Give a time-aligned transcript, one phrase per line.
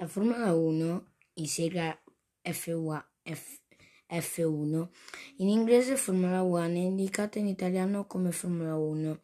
[0.00, 1.94] La Formula 1, in sigla
[2.42, 3.04] F1,
[5.36, 9.20] in inglese Formula 1 è indicata in italiano come Formula 1.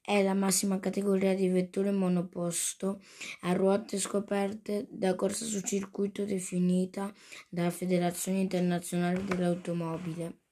[0.00, 3.02] È la massima categoria di vetture monoposto
[3.40, 7.12] a ruote scoperte da corsa su circuito definita
[7.48, 10.42] dalla Federazione Internazionale dell'Automobile,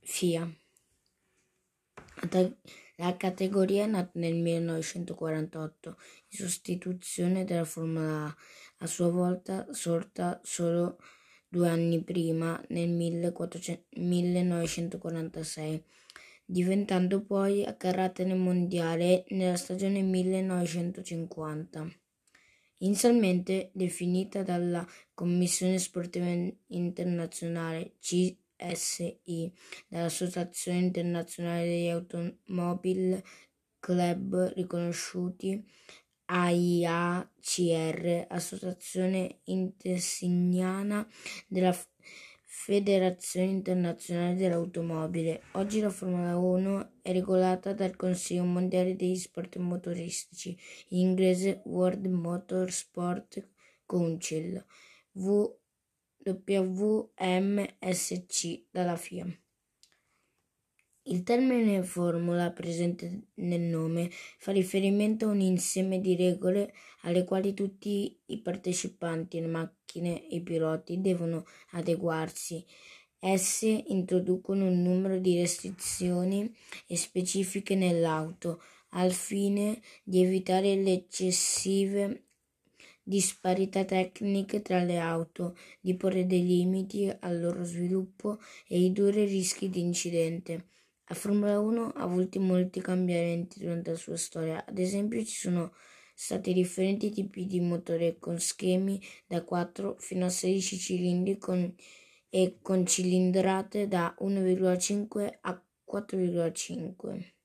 [0.00, 0.52] FIA.
[2.96, 5.96] La categoria è nata nel 1948
[6.30, 8.36] in sostituzione della Formula A,
[8.78, 10.98] a sua volta sorta solo
[11.48, 15.84] due anni prima, nel 1946
[16.50, 21.86] diventando poi a carattere mondiale nella stagione 1950.
[22.78, 26.24] Inizialmente definita dalla Commissione Sportiva
[26.68, 29.52] Internazionale CSI,
[29.88, 33.22] dall'Associazione Internazionale degli Automobile
[33.78, 35.62] Club Riconosciuti,
[36.30, 41.08] AIACR, Associazione Intersignana
[41.46, 41.74] della
[42.44, 45.40] Federazione Internazionale dell'Automobile.
[45.52, 50.54] Oggi la Formula 1 è regolata dal Consiglio Mondiale degli Sport Motoristici,
[50.88, 53.48] in inglese World Motorsport
[53.86, 54.62] Council,
[55.12, 55.76] WMSC,
[58.70, 59.26] dalla FIA.
[61.10, 67.54] Il termine formula presente nel nome fa riferimento a un insieme di regole alle quali
[67.54, 72.62] tutti i partecipanti, le macchine e i piloti devono adeguarsi.
[73.18, 76.54] Esse introducono un numero di restrizioni
[76.88, 78.60] specifiche nell'auto
[78.90, 82.24] al fine di evitare le eccessive
[83.02, 89.26] disparità tecniche tra le auto, di porre dei limiti al loro sviluppo e ridurre i
[89.26, 90.66] rischi di incidente.
[91.08, 95.72] La Formula 1 ha avuto molti cambiamenti durante la sua storia, ad esempio ci sono
[96.14, 101.74] stati differenti tipi di motore con schemi da 4 fino a 16 cilindri con,
[102.28, 107.37] e con cilindrate da 1,5 a 4,5.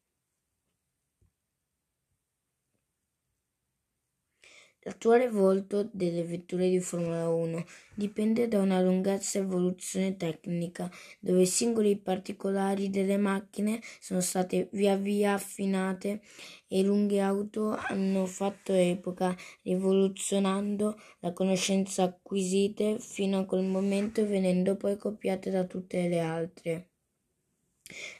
[4.85, 7.63] L'attuale volto delle vetture di Formula 1
[7.95, 15.35] dipende da una lunghezza evoluzione tecnica, dove singoli particolari delle macchine sono state via via
[15.35, 16.21] affinate
[16.67, 24.25] e lunghe auto hanno fatto epoca, rivoluzionando la conoscenza acquisite fino a quel momento e
[24.25, 26.93] venendo poi copiate da tutte le altre.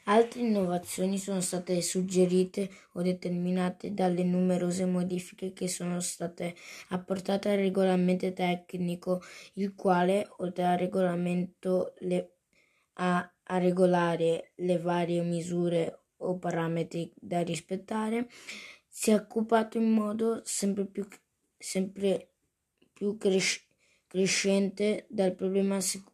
[0.04, 6.54] Altre innovazioni sono state suggerite o determinate dalle numerose modifiche che sono state
[6.88, 9.22] apportate al regolamento tecnico,
[9.54, 12.34] il quale, oltre al regolamento le,
[12.94, 18.28] a, a regolare le varie misure o parametri da rispettare,
[18.88, 21.06] si è occupato in modo sempre più,
[21.58, 22.30] sempre
[22.92, 23.64] più cres-
[24.06, 26.10] crescente dal problema, sic-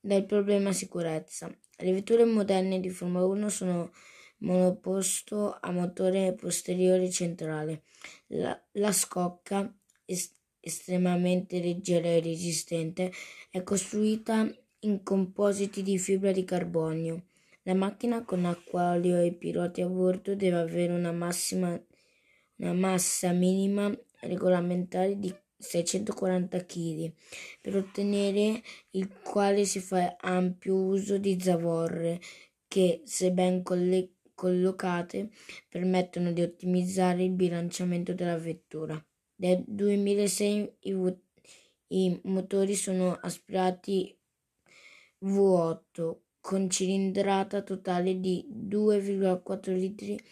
[0.00, 1.50] dal problema sicurezza.
[1.78, 3.90] Le vetture moderne di Formula 1 sono
[4.38, 7.82] monoposto a motore posteriore centrale.
[8.28, 9.72] La, la scocca,
[10.04, 13.12] est- estremamente leggera e resistente,
[13.50, 14.48] è costruita
[14.80, 17.26] in compositi di fibra di carbonio.
[17.62, 21.80] La macchina con acquario e piloti a bordo deve avere una, massima,
[22.56, 27.12] una massa minima regolamentare di 640 kg,
[27.60, 32.20] per ottenere il quale si fa ampio uso di zavorre
[32.68, 35.30] che, se ben colle- collocate,
[35.68, 39.02] permettono di ottimizzare il bilanciamento della vettura.
[39.36, 41.22] Nel 2006 i, vo-
[41.88, 44.16] i motori sono aspirati
[45.24, 50.22] V8 con cilindrata totale di 2,4 litri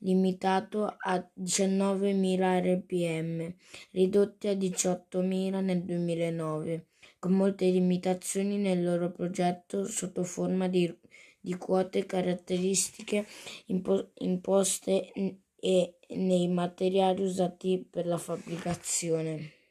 [0.00, 3.54] limitato a 19.000 rpm,
[3.92, 6.88] ridotti a 18.000 nel 2009,
[7.18, 10.94] con molte limitazioni nel loro progetto sotto forma di,
[11.40, 13.26] di quote caratteristiche
[13.68, 15.10] impo- imposte
[15.58, 19.61] e nei materiali usati per la fabbricazione.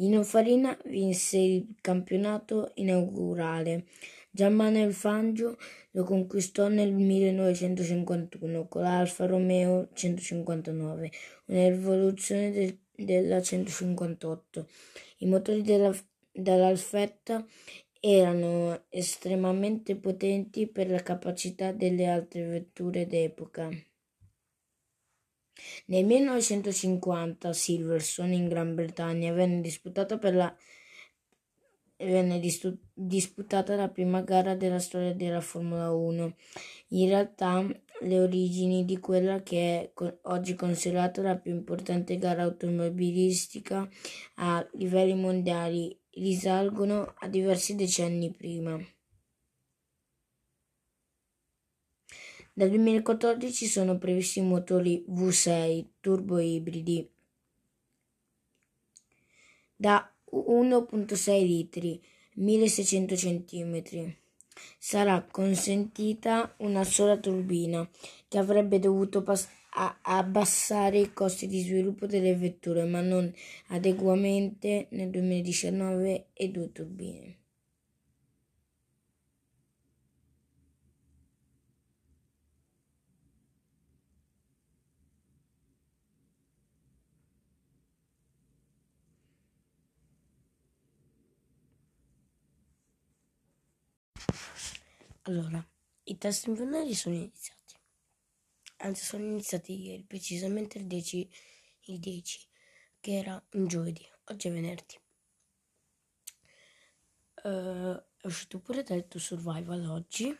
[0.00, 3.86] Lino Farina vinse il campionato inaugurale.
[4.30, 5.56] Gian Manuel Fangio
[5.90, 11.10] lo conquistò nel 1951 con l'Alfa Romeo 159,
[11.46, 14.68] un'evoluzione del, della 158.
[15.18, 15.92] I motori della,
[16.30, 17.44] dell'Alfetta
[17.98, 23.68] erano estremamente potenti per la capacità delle altre vetture d'epoca.
[25.86, 30.54] Nel 1950 a Silverstone in Gran Bretagna venne disputata, la,
[31.96, 32.40] venne
[32.94, 36.36] disputata la prima gara della storia della Formula 1.
[36.88, 37.66] In realtà
[38.00, 43.88] le origini di quella che è oggi considerata la più importante gara automobilistica
[44.36, 48.78] a livelli mondiali risalgono a diversi decenni prima.
[52.58, 57.08] Dal 2014 sono previsti motori V6 turbo ibridi
[59.76, 62.02] da 1.6 litri,
[62.34, 64.12] 1600 cm.
[64.76, 67.88] Sarà consentita una sola turbina
[68.26, 69.48] che avrebbe dovuto pas-
[70.02, 73.32] abbassare i costi di sviluppo delle vetture, ma non
[73.68, 77.37] adeguamente nel 2019 e due turbine.
[95.28, 95.62] Allora,
[96.04, 97.74] i test invernali sono iniziati.
[98.78, 101.30] Anzi, sono iniziati ieri, precisamente il 10,
[101.80, 102.48] il 10
[102.98, 104.08] che era un giovedì.
[104.24, 104.98] Oggi è venerdì.
[107.42, 110.34] Uh, è uscito pure detto Survival oggi.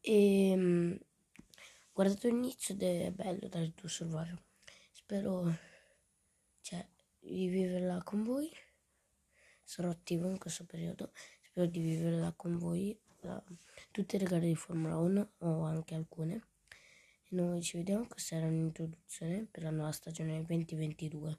[0.00, 0.96] E um,
[1.92, 4.40] guardato l'inizio ed è bello dare tu Survival.
[4.92, 5.58] Spero
[6.60, 6.88] cioè,
[7.18, 8.48] di viverla con voi.
[9.64, 11.12] Sarò attivo in questo periodo
[11.58, 13.42] spero di viverla con voi la,
[13.90, 16.42] tutte le gare di Formula 1 o anche alcune.
[17.24, 21.38] E noi ci vediamo questa era un'introduzione per la nuova stagione 2022